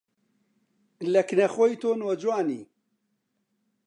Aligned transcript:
لە 1.13 1.21
کنە 1.27 1.47
خۆی 1.53 1.75
تۆ 1.81 1.89
نۆجوانی 2.01 2.61